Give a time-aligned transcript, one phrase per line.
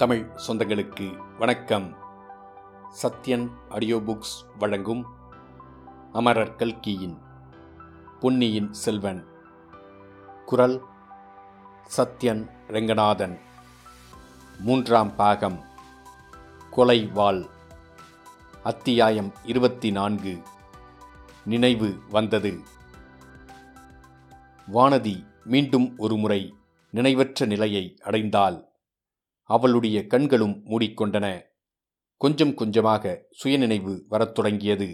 [0.00, 1.96] தமிழ் சொந்தங்களுக்கு வணக்கம்.
[3.02, 5.06] Sathyan audio books வழங்கும்
[6.12, 7.18] அமரர் கல்கியின்
[8.20, 9.26] பொன்னியின் செல்வன்.
[10.46, 10.82] குரல்
[11.96, 13.38] சத்யன் ரெங்கநாதன்.
[14.60, 15.64] மூன்றாம் பாகம்.
[16.70, 17.46] கொலை வாள்.
[18.62, 20.42] அத்தியாயம் இருபத்தி நான்கு
[21.44, 22.58] நினைவு வந்தது.
[24.72, 26.54] வானதி மீண்டும் ஒருமுறை
[26.90, 28.68] நினைவற்ற நிலையை அடைந்தாள்.
[29.54, 31.26] அவளுடைய கண்களும் மூடிக்கொண்டன.
[32.20, 34.88] கொஞ்சம் கொஞ்சமாக சுயநினைவு வரத் தொடங்கியது.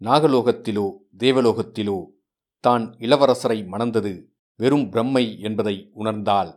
[0.00, 0.86] நாகலோகத்திலோ
[1.18, 1.98] தேவலோகத்திலோ
[2.64, 4.12] தான் இளவரசரை மணந்தது
[4.60, 6.50] வெறும் பிரம்மை என்பதை உணர்ந்தாள்.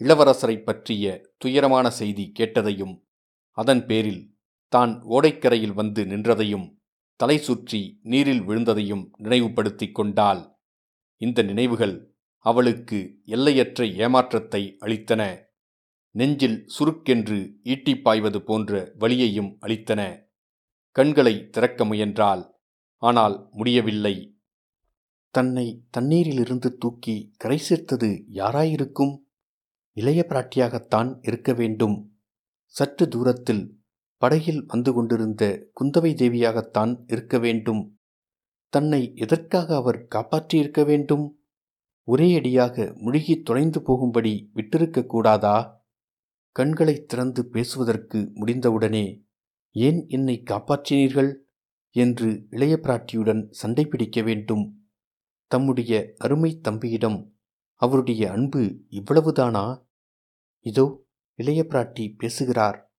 [0.00, 1.04] இளவரசரை பற்றிய
[1.38, 2.94] துயரமான செய்தி கேட்டதையும்
[3.58, 4.22] அதன் பேரில்
[4.72, 6.66] தான் ஓடைக்கரையில் வந்து நின்றதையும்
[7.20, 10.42] தலை சுற்றி நீரில் விழுந்ததையும் நினைவுபடுத்திக் கொண்டாள்.
[11.20, 11.96] இந்த நினைவுகள்
[12.46, 12.98] அவளுக்கு
[13.34, 15.22] எல்லையற்ற ஏமாற்றத்தை அளித்தன.
[16.14, 20.24] நெஞ்சில் சுருக்கென்று ஈட்டிப் பாய்வது போன்ற வழியையும் அளித்தன.
[20.90, 22.54] கண்களை திறக்க முயன்றாள்.
[22.96, 24.38] ஆனால் முடியவில்லை.
[25.30, 29.18] தன்னை தண்ணீரிலிருந்து தூக்கி கரை சேர்த்தது யாராயிருக்கும்?
[29.92, 32.18] இளைய பிராட்டியாகத்தான் இருக்க வேண்டும்.
[32.64, 33.80] சற்று தூரத்தில்
[34.16, 37.98] படகில் வந்து கொண்டிருந்த குந்தவை தேவியாகத்தான் இருக்க வேண்டும்.
[38.68, 41.44] தன்னை எதற்காக அவர் காப்பாற்றியிருக்க வேண்டும்?
[42.04, 45.80] ஒரே அடியாக முழுகி தொலைந்து போகும்படி விட்டிருக்கக்கூடாதா
[46.52, 49.24] கண்களை திறந்து பேசுவதற்கு முடிந்தவுடனே
[49.70, 51.30] ஏன் என்னை காப்பாற்றினீர்கள்?
[51.90, 54.64] என்று இளைய பிராட்டியுடன் சண்டை பிடிக்க வேண்டும்.
[55.46, 57.18] தம்முடைய அருமை தம்பியிடம்
[57.74, 59.84] அவருடைய அன்பு இவ்வளவுதானா?
[60.66, 62.94] இதோ இளைய பிராட்டி பேசுகிறார்.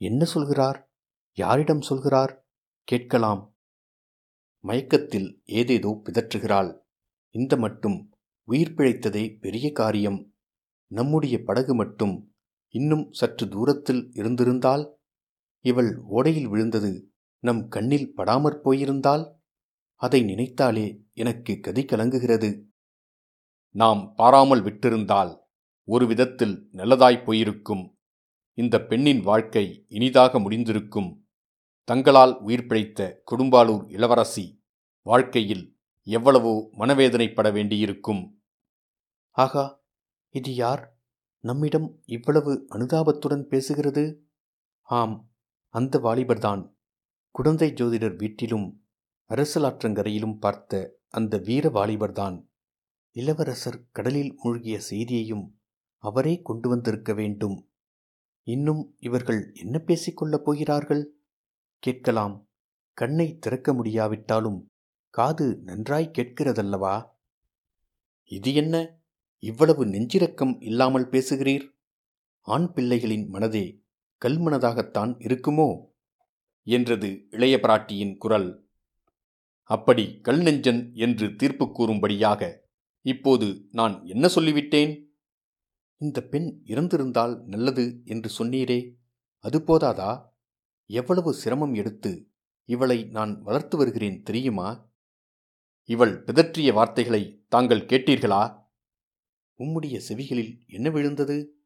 [0.00, 0.92] என்ன சொல்கிறார்?
[1.38, 2.46] யாரிடம் சொல்கிறார்?
[2.88, 3.56] கேட்கலாம்.
[4.64, 6.78] மயக்கத்தில் ஏதேதோ பிதற்றுகிறாள்.
[7.34, 8.12] இந்த மட்டும்
[8.48, 10.34] உயிர் பிழைத்ததே பெரிய காரியம்.
[10.86, 12.14] நம்முடைய படகு மட்டும்
[12.68, 15.00] இன்னும் சற்று தூரத்தில் இருந்திருந்தால்?
[15.60, 19.36] இவள் ஓடையில் விழுந்தது நம் கண்ணில் படாமற் போயிருந்தால்?
[19.94, 22.64] அதை நினைத்தாலே எனக்கு கதி கலங்குகிறது.
[23.70, 25.38] நாம் பாராமல் விட்டிருந்தால்
[25.84, 27.98] ஒரு விதத்தில் நல்லதாய்ப் போயிருக்கும்.
[28.54, 31.22] இந்த பெண்ணின் வாழ்க்கை இனிதாக முடிந்திருக்கும்.
[31.84, 34.62] தங்களால் உயிர் பிழைத்த கொடும்பாளூர் இளவரசி
[35.02, 38.42] வாழ்க்கையில் எவ்வளவோ மனவேதனைப்பட வேண்டியிருக்கும்.
[39.30, 39.84] ஆகா
[40.28, 40.97] இது யார்?
[41.40, 44.18] நம்மிடம் இவ்வளவு அனுதாபத்துடன் பேசுகிறது?
[44.82, 45.32] ஆம்
[45.68, 46.76] அந்த வாலிபர்தான்.
[47.30, 48.86] குடந்தை ஜோதிடர் வீட்டிலும்
[49.28, 52.46] அரசலாற்றங்கரையிலும் பார்த்த அந்த வீர வாலிபர்தான்.
[53.12, 55.60] இளவரசர் கடலில் மூழ்கிய செய்தியையும்
[55.96, 57.70] அவரே கொண்டு வந்திருக்க வேண்டும்.
[58.42, 61.14] இன்னும் இவர்கள் என்ன பேசிக்கொள்ளப் போகிறார்கள்?
[61.78, 62.46] கேட்கலாம்.
[62.92, 64.66] கண்ணை திறக்க முடியாவிட்டாலும்
[65.08, 67.10] காது நன்றாய் கேட்கிறதல்லவா?
[68.24, 68.97] இது என்ன?
[69.38, 71.70] இவ்வளவு நெஞ்சிரக்கம் இல்லாமல் பேசுகிறீர்?
[72.40, 73.84] ஆண் பிள்ளைகளின் மனதே
[74.24, 75.84] கல்மனதாகத்தான் இருக்குமோ?
[76.62, 78.68] என்றது இளைய பிராட்டியின் குரல்.
[79.62, 85.06] அப்படி கல் நெஞ்சன் என்று தீர்ப்பு கூறும்படியாக இப்போது நான் என்ன சொல்லிவிட்டேன்?
[85.96, 88.94] இந்த பெண் இறந்திருந்தால் நல்லது என்று சொன்னீரே
[89.38, 90.24] அது போதாதா?
[90.86, 92.30] எவ்வளவு சிரமம் எடுத்து
[92.64, 94.90] இவளை நான் வளர்த்து வருகிறேன் தெரியுமா?
[95.84, 98.66] இவள் பிதற்றிய வார்த்தைகளை தாங்கள் கேட்டீர்களா?
[99.58, 101.62] உம்முடைய செவிகளில் என்ன விழுந்தது?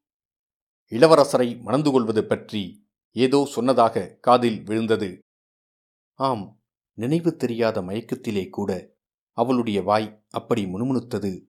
[0.91, 5.19] இளவரசரை மணந்து கொள்வது பற்றி ஏதோ சொன்னதாக காதில் விழுந்தது.
[6.15, 6.63] ஆம்
[6.99, 8.97] நினைவு தெரியாத மயக்கத்திலே கூட
[9.33, 11.47] அவளுடைய வாய் அப்படி முணுமுணுத்தது.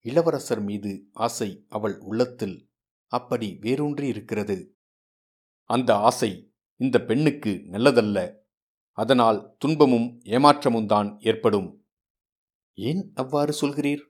[0.00, 2.70] இளவரசர் மீது ஆசை அவள் உள்ளத்தில்
[3.06, 4.76] அப்படி வேரூன்றி இருக்கிறது.
[5.64, 8.40] அந்த ஆசை இந்த பெண்ணுக்கு நல்லதல்ல.
[8.92, 11.86] அதனால் துன்பமும் ஏமாற்றமும் தான் ஏற்படும்.
[12.74, 14.02] ஏன் அவ்வாறு சொல்கிறீர்?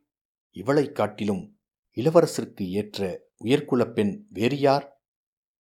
[0.51, 1.62] இவளைக் காட்டிலும்
[1.97, 5.03] இளவரசருக்கு ஏற்ற உயர்குலப் பெண் வேறு யார்?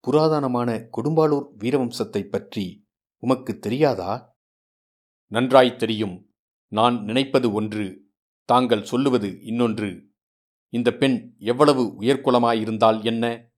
[0.07, 2.87] புராதனமான கொடும்பாளூர் வீரவம்சத்தை பற்றி
[3.17, 4.37] உமக்கு தெரியாதா?
[5.31, 6.33] நன்றாய் தெரியும்.
[6.67, 8.05] நான் நினைப்பது ஒன்று
[8.43, 10.09] தாங்கள் சொல்லுவது இன்னொன்று.
[10.69, 13.51] இந்த பெண் எவ்வளவு உயர்குலமாயிருந்தால் என்ன?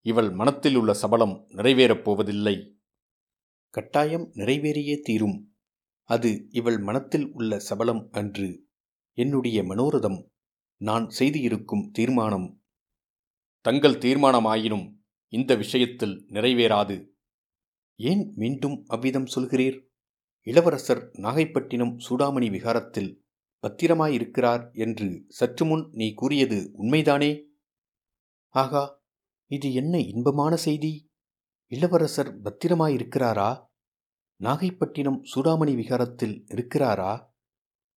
[0.00, 2.78] இவள் மனத்தில் உள்ள சபலம் நிறைவேறப் போவதில்லை.
[3.68, 5.56] கட்டாயம் நிறைவேறியே தீரும்.
[6.02, 8.66] அது இவள் மனத்தில் உள்ள சபலம் அன்று
[9.12, 10.26] என்னுடைய மனோரதம்.
[10.80, 12.62] நான் செய்திருக்கும் தீர்மானம்
[13.60, 14.94] தங்கள் தீர்மானமாயினும்
[15.28, 17.08] இந்த விஷயத்தில் நிறைவேறாது.
[17.96, 19.78] ஏன் மீண்டும் அவ்விதம் சொல்கிறீர்?
[20.46, 23.24] இளவரசர் நாகைப்பட்டினம் சூடாமணி விகாரத்தில்
[23.64, 27.44] பத்திரமாயிருக்கிறார் என்று சற்று முன் நீ கூறியது உண்மைதானே?
[28.48, 29.02] ஆகா
[29.46, 31.10] இது என்ன இன்பமான செய்தி?
[31.72, 33.50] இளவரசர் பத்திரமாயிருக்கிறாரா?
[34.40, 37.12] நாகைப்பட்டினம் சூடாமணி விகாரத்தில் இருக்கிறாரா?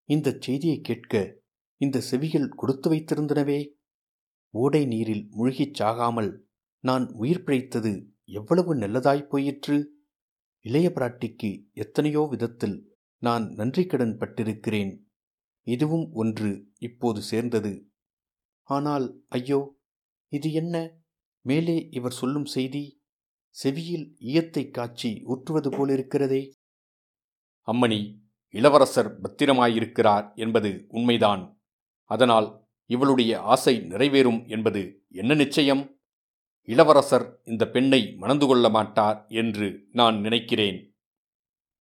[0.09, 1.40] இந்த செய்தியை கேட்க
[1.81, 3.73] இந்த செவிகள் கொடுத்து வைத்திருந்தனவே?
[4.53, 6.31] ஓடை நீரில் முழுகிச் சாகாமல்
[6.79, 7.91] நான் உயிர் பிழைத்தது
[8.23, 9.77] எவ்வளவு நல்லதாய் போயிற்று?
[10.61, 12.77] இளைய பிராட்டிக்கு எத்தனையோ விதத்தில்
[13.17, 14.91] நான் நன்றி கடன் பட்டிருக்கிறேன்.
[15.61, 17.91] இதுவும் ஒன்று இப்போது சேர்ந்தது.
[18.63, 19.59] ஆனால் ஐயோ
[20.27, 20.75] இது என்ன?
[21.45, 22.83] மேலே இவர் சொல்லும் செய்தி
[23.49, 26.43] செவியில் ஈயத்தை காய்ச்சி ஊற்றுவது போலிருக்கிறதே.
[27.67, 28.01] அம்மணி
[28.53, 31.43] இளவரசர் பத்திரமாயிருக்கிறார் என்பது உண்மைதான்.
[32.11, 35.99] அதனால் இவளுடைய ஆசை நிறைவேறும் என்பது என்ன நிச்சயம்?
[36.63, 40.95] இளவரசர் இந்த பெண்ணை மணந்து கொள்ள மாட்டார் என்று நான் நினைக்கிறேன்.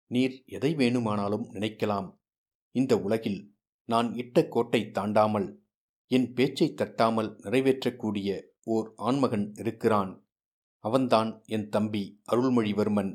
[0.08, 2.20] நீர் எதை வேணுமானாலும் நினைக்கலாம்.
[2.72, 3.54] இந்த உலகில்
[3.86, 5.64] நான் இட்ட கோட்டை தாண்டாமல்
[6.08, 8.30] என் பேச்சை தட்டாமல் நிறைவேற்றக்கூடிய
[8.64, 10.28] ஓர் ஆண்மகன் இருக்கிறான்.
[10.80, 13.12] அவன்தான் என் தம்பி அருள்மொழிவர்மன்.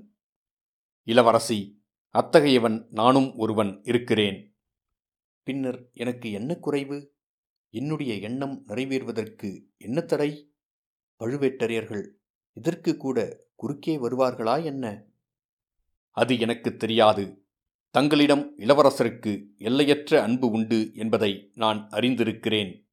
[1.02, 1.82] இளவரசி
[2.14, 4.49] அத்தகையவன் நானும் ஒருவன் இருக்கிறேன்.
[5.50, 7.14] பின்னர் எனக்கு என்ன குறைவு?
[7.68, 10.52] என்னுடைய எண்ணம் நிறைவேறுவதற்கு என்ன தடை?
[11.18, 12.10] பழுவேட்டரையர்கள்
[12.52, 15.06] இதற்கு கூட குறுக்கே வருவார்களா என்ன?
[16.10, 17.46] அது எனக்கு தெரியாது.
[17.90, 22.88] தங்களிடம் இளவரசருக்கு எல்லையற்ற அன்பு உண்டு என்பதை நான் அறிந்திருக்கிறேன்.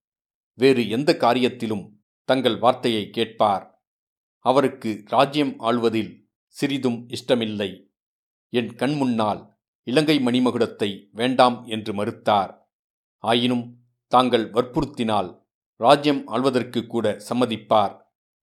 [0.54, 1.92] வேறு எந்த காரியத்திலும்
[2.24, 3.86] தங்கள் வார்த்தையை கேட்பார்.
[4.40, 7.92] அவருக்கு ராஜ்யம் ஆள்வதில் சிறிதும் இஷ்டமில்லை.
[8.50, 9.57] என் கண் முன்னால்
[9.88, 12.58] இலங்கை மணிமகுடத்தை வேண்டாம் என்று மறுத்தார்.
[13.18, 15.46] ஆயினும் தாங்கள் வற்புறுத்தினால்
[15.76, 18.02] ராஜ்யம் ஆள்வதற்கு கூட சம்மதிப்பார்.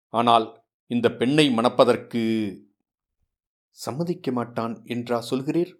[0.08, 2.22] ஆனால் இந்த பெண்ணை மணப்பதற்கு
[3.70, 5.72] சம்மதிக்க மாட்டான் என்றா சொல்கிறீர்?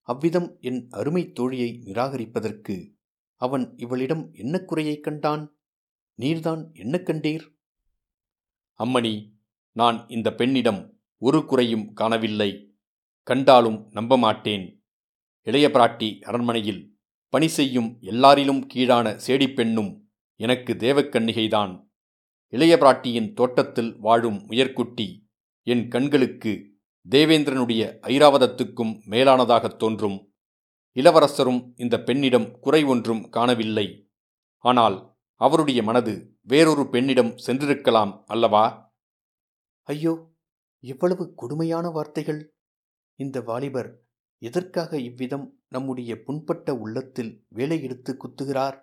[0.00, 2.94] அவ்விதம் என் அருமை தோழியை நிராகரிப்பதற்கு
[3.36, 5.58] அவன் இவளிடம் என்ன குறையைக் கண்டான்?
[6.18, 7.46] நீர்தான் என்ன கண்டீர்?
[8.78, 9.32] அம்மணி
[9.72, 12.76] நான் இந்த பெண்ணிடம் ஒரு குறையும் காணவில்லை.
[13.22, 14.75] கண்டாலும் நம்ப மாட்டேன்.
[15.46, 16.98] இளைய பிராட்டி அரண்மனையில்
[17.28, 20.00] பணி செய்யும் எல்லாரிலும் கீழான சேடிப்பெண்ணும்
[20.36, 21.88] எனக்கு தேவக்கன்னிகைதான்
[22.48, 25.20] இளைய பிராட்டியின் தோட்டத்தில் வாழும் உயர்குட்டி
[25.62, 26.74] என் கண்களுக்கு
[27.10, 30.34] தேவேந்திரனுடைய ஐராவதத்துக்கும் மேலானதாகத் தோன்றும்.
[30.92, 34.08] இளவரசரும் இந்த பெண்ணிடம் குறை ஒன்றும் காணவில்லை.
[34.58, 38.94] ஆனால் அவருடைய மனது வேறொரு பெண்ணிடம் சென்றிருக்கலாம் அல்லவா?
[39.82, 40.32] ஐயோ
[40.80, 42.54] எவ்வளவு கொடுமையான வார்த்தைகள்.
[43.14, 44.05] இந்த வாலிபர்
[44.46, 48.80] எதற்காக இவ்விதம் நம்முடைய புண்பட்ட உள்ளத்தில் வேலை எடுத்து குத்துகிறார்?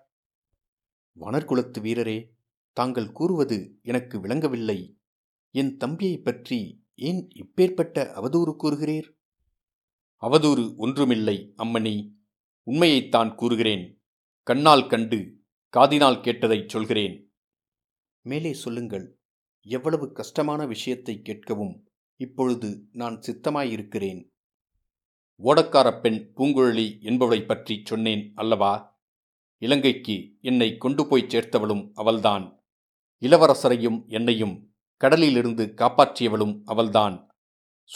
[1.20, 2.30] வனர்குலத்து வீரரே
[2.72, 5.00] தாங்கள் கூறுவது எனக்கு விளங்கவில்லை.
[5.52, 9.18] என் தம்பியைப் பற்றி ஏன் இப்பேற்பட்ட அவதூறு கூறுகிறீர்?
[10.22, 12.16] அவதூறு ஒன்றுமில்லை அம்மணி.
[12.66, 14.04] உண்மையைத்தான் கூறுகிறேன்.
[14.44, 15.42] கண்ணால் கண்டு
[15.78, 17.34] காதினால் கேட்டதைச் சொல்கிறேன்.
[18.22, 19.20] மேலே சொல்லுங்கள்.
[19.62, 21.84] எவ்வளவு கஷ்டமான விஷயத்தை கேட்கவும்
[22.16, 24.33] இப்பொழுது நான் சித்தமாயிருக்கிறேன்.
[25.40, 29.02] ஓடக்கார பெண் பூங்குழலி என்பவளைப் பற்றி சொன்னேன் அல்லவா?
[29.58, 32.64] இலங்கைக்கு என்னை கொண்டு போய் சேர்த்தவளும் அவள்தான்.
[33.22, 37.28] இளவரசரையும் என்னையும் கடலிலிருந்து காப்பாற்றியவளும் அவள்தான்.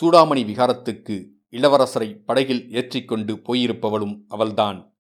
[0.02, 4.98] சூடாமணி விகாரத்துக்கு இளவரசரை படகில் ஏற்றிக்கொண்டு போயிருப்பவளும் அவள்தான்.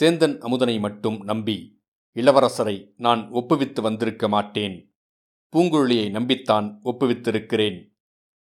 [0.00, 1.82] சேந்தன் அமுதனை மட்டும் நம்பி
[2.14, 4.94] இளவரசரை நான் ஒப்புவித்து வந்திருக்க மாட்டேன்.
[5.56, 7.94] பூங்குழலியை நம்பித்தான் ஒப்புவித்திருக்கிறேன்.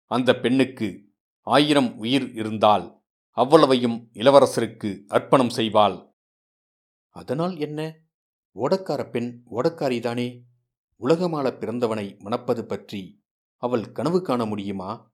[0.05, 2.98] அந்த பெண்ணுக்கு ஆயிரம் உயிர் இருந்தால்
[3.39, 6.13] அவ்வளவையும் இளவரசருக்கு அர்ப்பணம் செய்வாள்.
[7.09, 7.99] அதனால் என்ன?
[8.55, 10.41] ஓடக்கார பெண் ஓடக்காரிதானே?
[11.01, 13.23] உலகமாள பிறந்தவனை மணப்பது பற்றி
[13.57, 15.13] அவள் கனவு காண முடியுமா?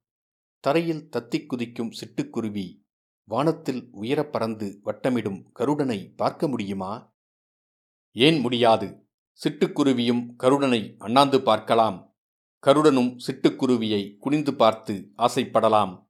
[0.60, 2.80] தரையில் தத்திக் குதிக்கும் சிட்டுக்குருவி
[3.24, 7.14] வானத்தில் உயரப் பறந்து வட்டமிடும் கருடனை பார்க்க முடியுமா?
[8.12, 9.08] ஏன் முடியாது?
[9.44, 12.16] சிட்டுக்குருவியும் கருடனை அண்ணாந்து பார்க்கலாம்.
[12.66, 16.02] கருடனும் சிட்டுக்குருவியை குனிந்து பார்த்து ஆசைப்படலாம்.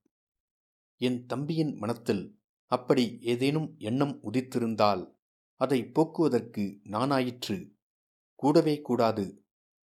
[1.06, 5.02] என் தம்பியின் மனத்தில் அப்படி ஏதேனும் எண்ணம் உதித்திருந்தால்
[5.56, 7.56] அதை போக்குவதற்கு நானாயிற்று.
[8.34, 9.44] கூடவே கூடாது.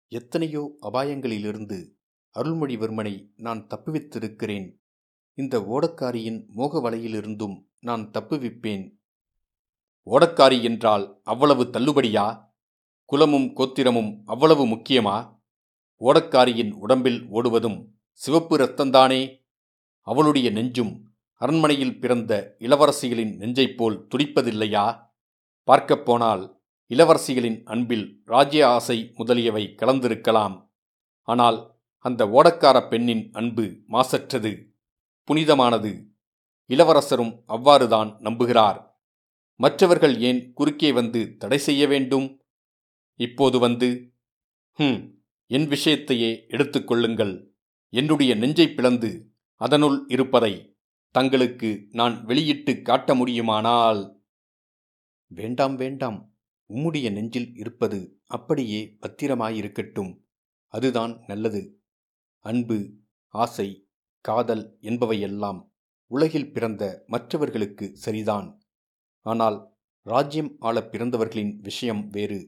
[0.08, 1.78] எத்தனையோ அபாயங்களிலிருந்து
[2.34, 4.68] அருள்மொழிவர்மனை நான் தப்புவித்திருக்கிறேன்.
[5.34, 8.84] இந்த ஓடக்காரியின் மோக வலையிலிருந்தும் நான் தப்புவிப்பேன்.
[10.06, 12.26] ஓடக்காரி என்றால் அவ்வளவு தள்ளுபடியா?
[13.04, 15.16] குலமும் கோத்திரமும் அவ்வளவு முக்கியமா?
[16.00, 17.78] ஓடக்காரியின் உடம்பில் ஓடுவதும்
[18.12, 19.41] சிவப்பு ரத்தந்தானே
[20.02, 20.92] அவளுடைய நெஞ்சும்
[21.34, 25.10] அரண்மனையில் பிறந்த இளவரசிகளின் நெஞ்சைப் போல் துடிப்பதில்லையா?
[25.64, 30.70] பார்க்கப் போனால் இளவரசிகளின் அன்பில் ராஜ்ய ஆசை முதலியவை கலந்திருக்கலாம்.
[31.22, 34.74] ஆனால் அந்த ஓடக்கார பெண்ணின் அன்பு மாசற்றது
[35.24, 36.10] புனிதமானது.
[36.66, 38.90] இளவரசரும் அவ்வாறுதான் நம்புகிறார்.
[39.56, 42.40] மற்றவர்கள் ஏன் குறுக்கே வந்து தடை செய்ய வேண்டும்?
[43.20, 43.88] இப்போது வந்து
[44.78, 47.34] ஹும் என் விஷயத்தையே எடுத்துக்கொள்ளுங்கள்
[47.92, 49.10] என்னுடைய நெஞ்சை பிளந்து
[49.62, 50.52] அதனுள் இருப்பதை
[51.14, 54.00] தங்களுக்கு நான் வெளியிட்டு காட்ட முடியுமானால்?
[55.30, 56.18] வேண்டாம் வேண்டாம்.
[56.70, 60.12] உம்முடைய நெஞ்சில் இருப்பது அப்படியே பத்திரமாயிருக்கட்டும்.
[60.72, 61.62] அதுதான் நல்லது.
[62.44, 62.78] அன்பு
[63.34, 63.68] ஆசை
[64.24, 65.60] காதல் என்பவையெல்லாம்
[66.10, 68.48] உலகில் பிறந்த மற்றவர்களுக்கு சரிதான்.
[69.26, 69.58] ஆனால்
[70.06, 72.40] ராஜ்யம் ஆள பிறந்தவர்களின் விஷயம் வேறு.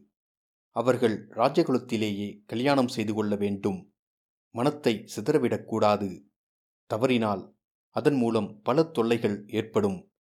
[0.77, 3.81] அவர்கள் ராஜகுலத்திலேயே கல்யாணம் செய்து கொள்ள வேண்டும்.
[4.55, 6.11] மனத்தை சிதறவிடக்கூடாது.
[6.87, 7.57] தவறினால்
[7.91, 10.13] அதன் மூலம் பல தொல்லைகள் ஏற்படும்.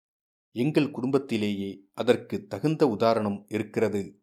[0.50, 4.22] எங்கள் குடும்பத்திலேயே அதற்கு தகுந்த உதாரணம் இருக்கிறது.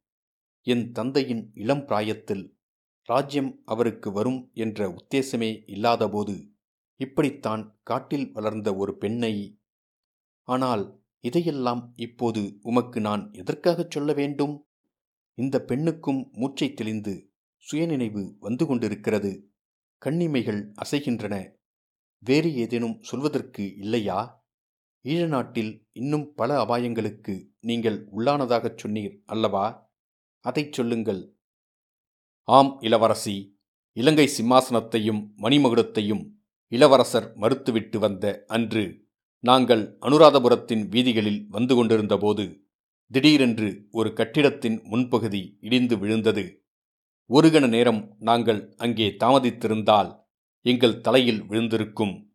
[0.61, 2.57] என் தந்தையின் இளம் பிராயத்தில்
[3.03, 6.51] ராஜ்யம் அவருக்கு வரும் என்ற உத்தேசமே இல்லாதபோது
[6.95, 9.61] இப்படித்தான் காட்டில் வளர்ந்த ஒரு பெண்ணை.
[10.43, 14.67] ஆனால் இதையெல்லாம் இப்போது உமக்கு நான் எதற்காகச் சொல்ல வேண்டும்?
[15.33, 19.49] இந்த பெண்ணுக்கும் மூச்சை தெளிந்து சுயநினைவு வந்து கொண்டிருக்கிறது.
[19.97, 21.58] கண்ணிமைகள் அசைகின்றன.
[22.19, 24.47] வேறு ஏதேனும் சொல்வதற்கு இல்லையா?
[25.03, 29.65] ஈழ நாட்டில் இன்னும் பல அபாயங்களுக்கு நீங்கள் உள்ளானதாகச் சொன்னீர் அல்லவா?
[30.39, 31.21] அதைச் சொல்லுங்கள்.
[32.43, 33.59] ஆம் இளவரசி.
[33.97, 36.23] இலங்கை சிம்மாசனத்தையும் மணிமகுடத்தையும்
[36.67, 39.07] இளவரசர் மறுத்துவிட்டு வந்த அன்று
[39.43, 42.45] நாங்கள் அனுராதபுரத்தின் வீதிகளில் வந்து கொண்டிருந்தபோது
[43.11, 46.63] திடீரென்று ஒரு கட்டிடத்தின் முன்பகுதி இடிந்து விழுந்தது.
[47.29, 50.11] ஒரு கண நேரம் நாங்கள் அங்கே தாமதித்திருந்தால்
[50.61, 52.27] எங்கள் தலையில் விழுந்திருக்கும்.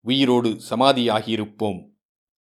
[0.00, 1.90] உயிரோடு சமாதியாகியிருப்போம்.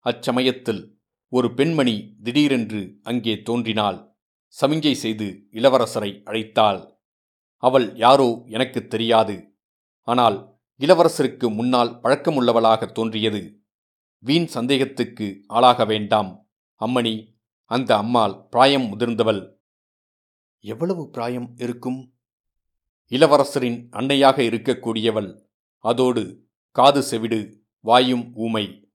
[0.00, 0.92] அச்சமயத்தில்
[1.28, 4.16] ஒரு பெண்மணி திடீரென்று அங்கே தோன்றினாள்.
[4.60, 6.92] சமிஞ்சை செய்து இளவரசரை அழைத்தாள்.
[7.56, 9.58] அவள் யாரோ எனக்கு தெரியாது.
[10.00, 13.62] ஆனால் இளவரசருக்கு முன்னால் பழக்கமுள்ளவளாக தோன்றியது.
[14.18, 16.48] வீண் சந்தேகத்துக்கு ஆளாக வேண்டாம்.
[16.80, 19.56] அம்மணி அந்த அம்மாள் பிராயம் முதிர்ந்தவள்.
[20.60, 22.13] எவ்வளவு பிராயம் இருக்கும்?
[23.14, 25.46] இளவரசரின் அன்னையாக இருக்கக்கூடியவள்.
[25.78, 28.92] அதோடு காது செவிடு வாயும் ஊமை.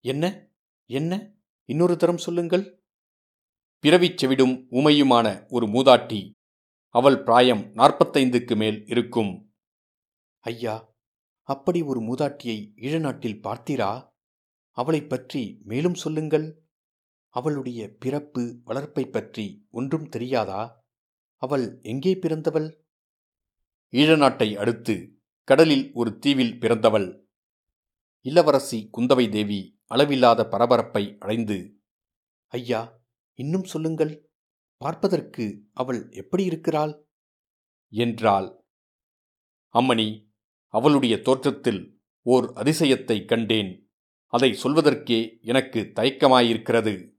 [0.00, 0.48] என்ன?
[0.86, 1.34] என்ன?
[1.64, 2.84] இன்னொரு தரம் சொல்லுங்கள்.
[3.78, 6.30] பிறவிச் செவிடும் ஊமையுமான ஒரு மூதாட்டி.
[6.88, 9.54] அவள் பிராயம் நாற்பத்தைந்துக்கு மேல் இருக்கும்.
[10.38, 10.94] ஐயா
[11.42, 14.12] அப்படி ஒரு மூதாட்டியை ஈழநாட்டில் பார்த்தீரா?
[14.70, 16.64] அவளைப் பற்றி மேலும் சொல்லுங்கள்.
[17.28, 20.84] அவளுடைய பிறப்பு வளர்ப்பை பற்றி ஒன்றும் தெரியாதா?
[21.36, 22.84] அவள் எங்கே பிறந்தவள்?
[23.92, 27.26] ஈழநாட்டை அடுத்து கடலில் ஒரு தீவில் பிறந்தவள்.
[28.20, 31.76] இளவரசி குந்தவை தேவி அளவில்லாத பரபரப்பை அடைந்து
[32.46, 33.02] ஐயா
[33.34, 34.30] இன்னும் சொல்லுங்கள்.
[34.76, 37.06] பார்ப்பதற்கு அவள் எப்படி இருக்கிறாள்?
[37.88, 38.64] என்றாள்.
[39.74, 40.28] அம்மணி
[40.66, 43.90] அவளுடைய தோற்றத்தில் ஓர் அதிசயத்தை கண்டேன்.
[44.26, 47.10] அதை சொல்வதற்கே எனக்கு தயக்கமாயிருக்கிறது.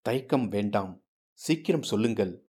[0.00, 1.04] தயக்கம் வேண்டாம்.
[1.32, 2.45] சீக்கிரம் சொல்லுங்கள்.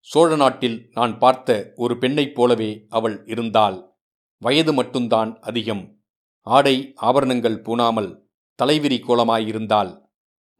[0.00, 3.98] சோழ நாட்டில் நான் பார்த்த ஒரு பெண்ணைப் போலவே அவள் இருந்தாள்.
[4.38, 6.02] வயது மட்டும்தான் அதிகம்.
[6.40, 8.26] ஆடை ஆபரணங்கள் பூணாமல்
[8.62, 10.08] தலைவிரி கோலமாயிருந்தாள்.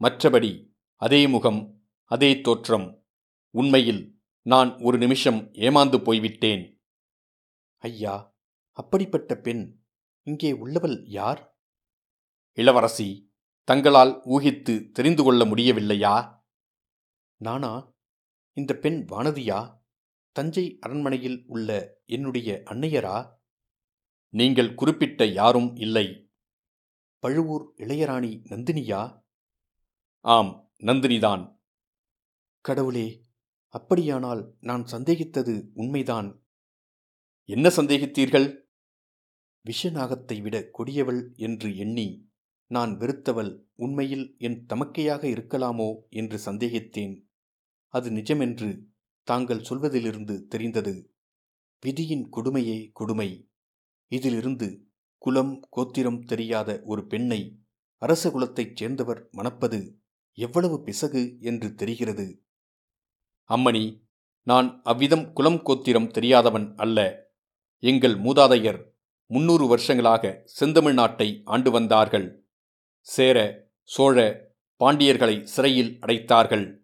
[0.01, 3.05] மற்றபடி அதே முகம் அதே தோற்றம்.
[3.49, 6.83] உண்மையில் நான் ஒரு நிமிஷம் ஏமாந்து போய்விட்டேன்.
[7.77, 8.35] ஐயா
[8.71, 9.79] அப்படிப்பட்ட பெண்
[10.23, 11.57] இங்கே உள்ளவள் யார்?
[12.51, 13.33] இளவரசி
[13.63, 16.43] தங்களால் ஊகித்து தெரிந்து கொள்ள முடியவில்லையா?
[17.37, 17.90] நானா
[18.53, 19.83] இந்த பெண் வானதியா?
[20.31, 23.39] தஞ்சை அரண்மனையில் உள்ள என்னுடைய அன்னையரா?
[24.29, 26.29] நீங்கள் குறிப்பிட்ட யாரும் இல்லை.
[27.23, 29.23] பழுவூர் இளையராணி நந்தினியா?
[30.25, 31.59] ஆம் நந்தினிதான்.
[32.61, 33.25] கடவுளே
[33.67, 36.45] அப்படியானால் நான் சந்தேகித்தது உண்மைதான்.
[37.45, 38.47] என்ன சந்தேகித்தீர்கள்?
[39.65, 42.29] விஷநாகத்தை விட கொடியவள் என்று எண்ணி
[42.67, 47.15] நான் வெறுத்தவள் உண்மையில் என் தமக்கையாக இருக்கலாமோ என்று சந்தேகித்தேன்.
[47.91, 48.83] அது நிஜமென்று
[49.23, 51.13] தாங்கள் சொல்வதிலிருந்து தெரிந்தது.
[51.79, 53.49] விதியின் கொடுமையே கொடுமை.
[54.07, 57.59] இதிலிருந்து குலம் கோத்திரம் தெரியாத ஒரு பெண்ணை
[57.97, 59.99] அரச குலத்தைச் சேர்ந்தவர் மணப்பது
[60.33, 62.43] எவ்வளவு பிசகு என்று தெரிகிறது.
[63.49, 64.03] அம்மணி
[64.43, 67.29] நான் அவ்விதம் குலம் கோத்திரம் தெரியாதவன் அல்ல.
[67.79, 68.83] எங்கள் மூதாதையர்
[69.25, 72.47] முன்னூறு வருஷங்களாக செந்தமிழ் நாட்டை ஆண்டு வந்தார்கள்.
[72.99, 73.37] சேர
[73.83, 74.17] சோழ
[74.79, 76.80] பாண்டியர்களை சிறையில் அடைத்தார்கள்.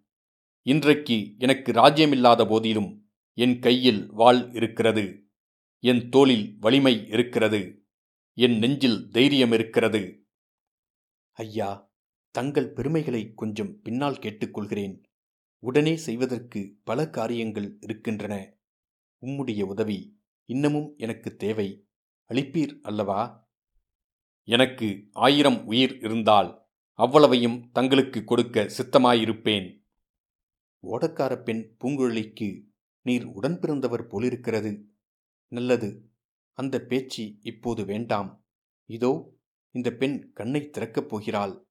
[0.68, 5.26] இன்றைக்கு எனக்கு ராஜ்யமில்லாத போதிலும் என் கையில் வாள் இருக்கிறது.
[5.80, 7.86] என் தோளில் வலிமை இருக்கிறது.
[8.34, 10.26] என் நெஞ்சில் தைரியம் இருக்கிறது.
[11.32, 11.92] ஐயா
[12.32, 15.02] தங்கள் பெருமைகளை கொஞ்சம் பின்னால் கேட்டுக்கொள்கிறேன்.
[15.60, 18.58] உடனே செய்வதற்கு பல காரியங்கள் இருக்கின்றன.
[19.22, 21.88] உம்முடைய உதவி இன்னமும் எனக்கு தேவை.
[22.34, 23.50] அளிப்பீர் அல்லவா?
[24.44, 29.77] எனக்கு ஆயிரம் உயிர் இருந்தால் அவ்வளவையும் தங்களுக்கு கொடுக்க சித்தமாயிருப்பேன்.
[30.84, 32.64] ஓடக்கார பெண் பூங்குழலிக்கு
[33.02, 34.90] நீர் உடன் பிறந்தவர் போலிருக்கிறது.
[35.48, 36.10] நல்லது.
[36.52, 38.46] அந்த பேச்சு இப்போது வேண்டாம்.
[38.86, 39.34] இதோ
[39.72, 41.68] இந்த பெண் கண்ணை திறக்கப் போகிறாள்.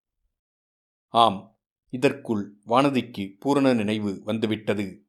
[1.09, 5.07] ஆம் இதற்குள் வானதிக்கு பூரண நினைவு வந்துவிட்டது.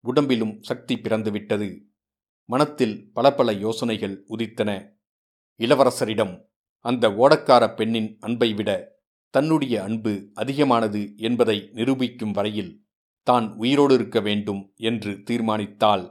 [0.00, 1.84] உடம்பிலும் சக்தி பிறந்துவிட்டது.
[2.44, 4.96] மனத்தில் பல பல யோசனைகள் உதித்தன.
[5.58, 6.44] இளவரசரிடம்
[6.78, 8.98] அந்த ஓடக்கார பெண்ணின் அன்பை விட
[9.30, 12.83] தன்னுடைய அன்பு அதிகமானது என்பதை நிரூபிக்கும் வரையில்
[13.26, 16.04] தான் உயிரோடு இருக்க வேண்டும் என்று தீர்மானித்தாள்.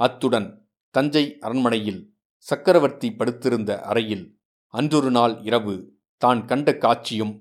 [0.00, 0.48] அத்துடன்
[0.94, 2.02] தஞ்சை அரண்மனையில்
[2.46, 4.26] சக்கரவர்த்தி படுத்திருந்த அறையில்
[4.74, 5.74] அன்றொரு நாள் இரவு
[6.22, 7.34] தான் கண்ட காட்சியும்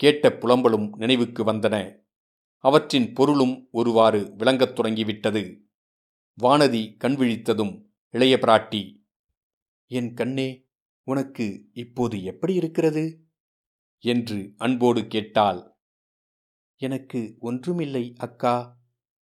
[0.00, 1.76] கேட்ட புலம்பலும் நினைவுக்கு வந்தன.
[2.64, 5.42] அவற்றின் பொருளும் ஒருவாறு விளங்கத் தொடங்கிவிட்டது.
[6.38, 7.74] வானதி கண்விழித்ததும்
[8.14, 8.82] இளைய பிராட்டி
[9.90, 10.48] என் கண்ணே
[11.06, 13.04] உனக்கு இப்போது எப்படி இருக்கிறது?
[14.04, 15.60] என்று அன்போடு கேட்டாள்.
[16.80, 18.54] எனக்கு ஒன்றுமில்லை அக்கா.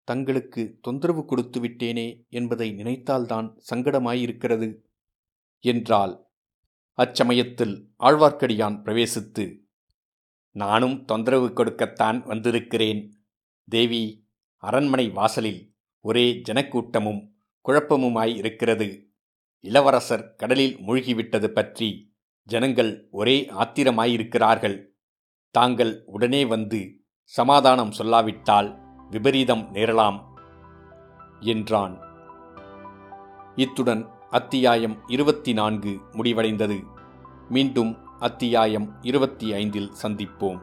[0.07, 4.69] தங்களுக்கு தொந்தரவு கொடுத்து விட்டேனே என்பதை நினைத்தால்தான் சங்கடமாயிருக்கிறது
[5.63, 6.13] என்றாள்.
[6.97, 9.45] அச்சமயத்தில் ஆழ்வார்க்கடியான் பிரவேசித்து
[10.55, 13.01] நானும் தொந்தரவு கொடுக்கத்தான் வந்திருக்கிறேன்.
[13.67, 14.03] தேவி
[14.63, 15.61] அரண்மனை வாசலில்
[16.05, 17.21] ஒரே ஜனக்கூட்டமும்
[17.65, 18.87] குழப்பமுமாய் இருக்கிறது.
[19.63, 21.89] இளவரசர் கடலில் மூழ்கிவிட்டது பற்றி
[22.49, 24.77] ஜனங்கள் ஒரே ஆத்திரமாயிருக்கிறார்கள்.
[25.55, 26.79] தாங்கள் உடனே வந்து
[27.29, 28.77] சமாதானம் சொல்லாவிட்டால்
[29.09, 30.19] விபரீதம் நேரலாம்
[31.39, 31.99] என்றான்.
[33.55, 36.83] இத்துடன் அத்தியாயம் இருபத்தி நான்கு முடிவடைந்தது.
[37.49, 40.61] மீண்டும் அத்தியாயம் இருபத்தி ஐந்தில் சந்திப்போம்.